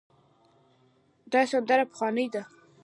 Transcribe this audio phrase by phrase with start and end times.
[1.31, 2.41] دا سندره پخوانۍ ده.